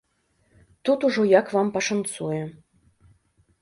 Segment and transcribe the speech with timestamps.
[0.85, 2.43] Тут ужо як вам пашанцуе.